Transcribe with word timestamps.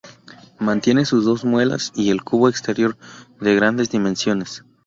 Mantiene 0.57 1.05
sus 1.05 1.25
dos 1.25 1.45
muelas, 1.45 1.91
y 1.93 2.09
el 2.09 2.23
cubo 2.23 2.49
exterior, 2.49 2.97
de 3.39 3.53
grandes 3.53 3.91
dimensiones. 3.91 4.63